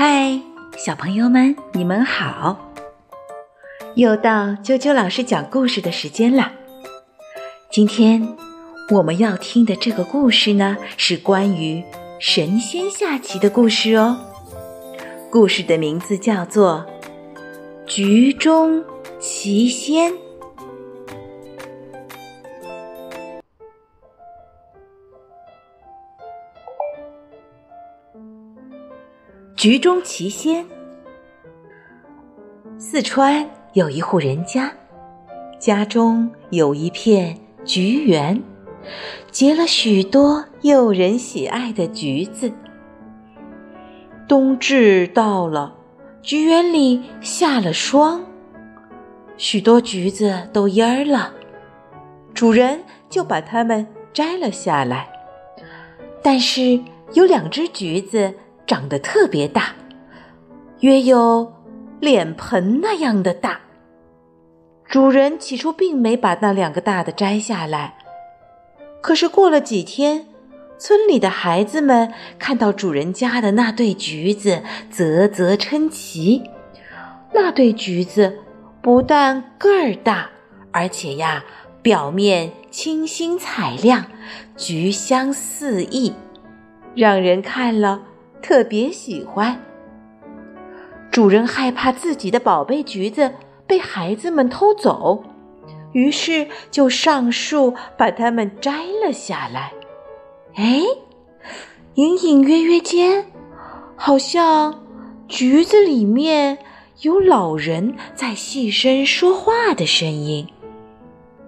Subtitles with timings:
[0.00, 0.40] 嗨，
[0.76, 2.56] 小朋友们，你们好！
[3.96, 6.52] 又到啾啾老师讲故事的时间了。
[7.68, 8.36] 今天
[8.92, 11.82] 我们要听的这个故事呢，是关于
[12.20, 14.16] 神仙下棋的故事哦。
[15.32, 16.86] 故事的名字叫做
[17.92, 18.84] 《局中
[19.18, 20.12] 奇仙》。
[29.58, 30.64] 菊中奇仙。
[32.78, 34.72] 四川有一户人家，
[35.58, 38.40] 家中有一片菊园，
[39.32, 42.52] 结了许多诱人喜爱的橘子。
[44.28, 45.74] 冬至到了，
[46.22, 48.24] 菊园里下了霜，
[49.36, 51.32] 许多橘子都蔫了，
[52.32, 55.08] 主人就把它们摘了下来。
[56.22, 56.80] 但是
[57.14, 58.32] 有两只橘子。
[58.68, 59.74] 长得特别大，
[60.80, 61.54] 约有
[62.00, 63.62] 脸盆那样的大。
[64.84, 67.94] 主人起初并没把那两个大的摘下来，
[69.00, 70.26] 可是过了几天，
[70.78, 76.42] 村里的孩子们看到主人家的那对橘子，啧啧称奇。
[77.32, 78.38] 那对橘子
[78.82, 80.28] 不但个儿大，
[80.72, 81.42] 而且呀，
[81.80, 84.04] 表面清新彩亮，
[84.58, 86.12] 橘香四溢，
[86.94, 88.02] 让人看了。
[88.42, 89.60] 特别喜欢。
[91.10, 93.32] 主人害怕自己的宝贝橘子
[93.66, 95.24] 被孩子们偷走，
[95.92, 99.72] 于是就上树把它们摘了下来。
[100.54, 100.82] 哎，
[101.94, 103.26] 隐隐约约间，
[103.96, 104.84] 好像
[105.26, 106.58] 橘子里面
[107.00, 110.46] 有老人在细声说话的声音。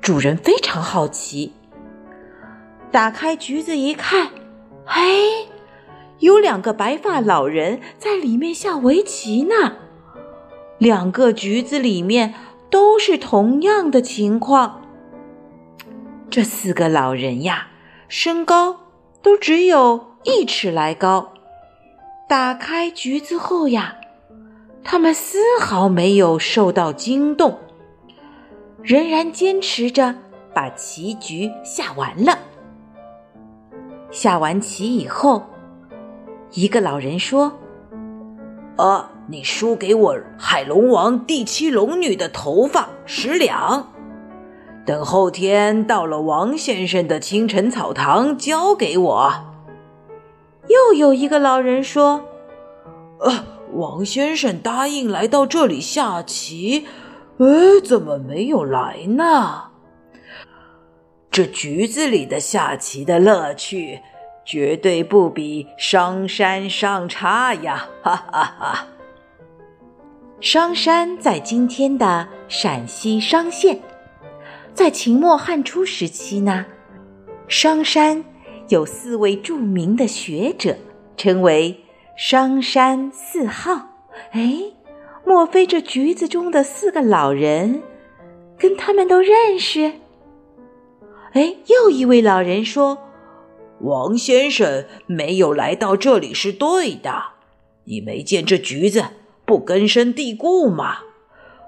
[0.00, 1.52] 主人非常好奇，
[2.90, 4.28] 打开橘子一看，
[4.84, 5.48] 嘿。
[6.20, 9.76] 有两个白发老人在里面下围棋呢，
[10.78, 12.34] 两个橘子里面
[12.70, 14.80] 都是同样的情况。
[16.30, 17.68] 这四个老人呀，
[18.08, 18.80] 身高
[19.22, 21.32] 都只有一尺来高。
[22.28, 23.96] 打开橘子后呀，
[24.82, 27.58] 他们丝毫没有受到惊动，
[28.82, 30.14] 仍然坚持着
[30.54, 32.38] 把棋局下完了。
[34.10, 35.42] 下完棋以后。
[36.54, 37.58] 一个老人说
[38.78, 43.92] ：“啊，你输给我海龙王第七龙女的头发十两，
[44.86, 49.32] 等后天到了王先生的清晨草堂交给我。”
[50.70, 52.24] 又有一个老人说
[53.18, 56.86] ：“呃，王先生答应来到这里下棋，
[57.38, 59.64] 呃，怎么没有来呢？
[61.32, 63.98] 这局子里的下棋的乐趣。”
[64.44, 67.88] 绝对不比商山上差呀！
[68.02, 68.88] 哈哈哈。
[70.40, 73.80] 商山在今天的陕西商县，
[74.74, 76.66] 在秦末汉初时期呢，
[77.48, 78.22] 商山
[78.68, 80.76] 有四位著名的学者，
[81.16, 81.82] 称为
[82.14, 83.88] 商山四号。
[84.32, 84.60] 哎，
[85.24, 87.82] 莫非这橘子中的四个老人，
[88.58, 89.92] 跟他们都认识？
[91.32, 92.98] 哎，又一位老人说。
[93.84, 97.22] 王先生没有来到这里是对的，
[97.84, 99.04] 你没见这橘子
[99.44, 101.00] 不根深蒂固吗？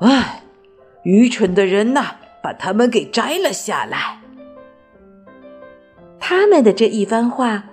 [0.00, 0.42] 唉，
[1.04, 4.20] 愚蠢的人呐，把它们给摘了下来。
[6.18, 7.64] 他们的这一番话，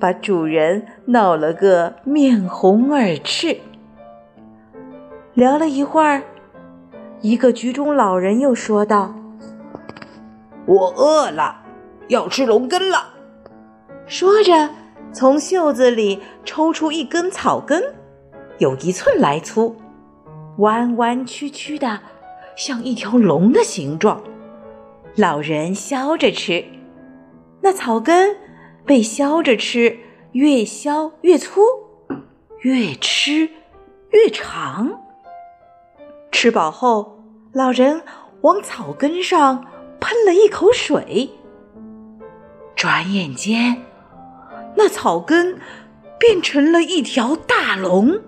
[0.00, 3.60] 把主人闹了个面红耳赤。
[5.34, 6.24] 聊了一会儿，
[7.20, 9.14] 一个局中老人又说道
[10.66, 11.62] ：“我饿了，
[12.08, 13.10] 要吃龙根了。”
[14.12, 14.68] 说着，
[15.10, 17.82] 从袖子里抽出一根草根，
[18.58, 19.74] 有一寸来粗，
[20.58, 21.98] 弯弯曲曲的，
[22.54, 24.22] 像一条龙的形状。
[25.16, 26.62] 老人削着吃，
[27.62, 28.36] 那草根
[28.84, 29.96] 被削着吃，
[30.32, 31.62] 越削越粗，
[32.60, 33.48] 越吃
[34.10, 35.00] 越长。
[36.30, 37.18] 吃饱后，
[37.54, 38.02] 老人
[38.42, 39.64] 往草根上
[40.00, 41.30] 喷了一口水，
[42.76, 43.74] 转眼间。
[44.76, 45.58] 那草根
[46.18, 48.20] 变成了一条大龙，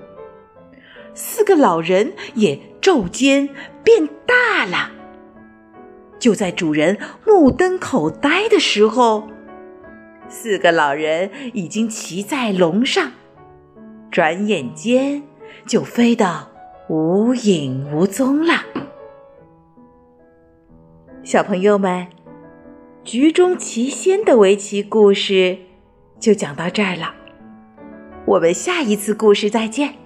[1.14, 3.48] 四个老人也骤间
[3.82, 4.90] 变大了。
[6.18, 9.28] 就在主人目瞪口呆的时候，
[10.28, 13.12] 四个老人已经骑在龙上，
[14.10, 15.22] 转眼间
[15.66, 16.48] 就飞得
[16.88, 18.64] 无影无踪了。
[21.22, 22.06] 小朋友们，
[23.02, 25.58] 局中奇仙的围棋故事。
[26.24, 27.14] 就讲到这儿了。
[28.24, 30.03] 我们下一次故事再见。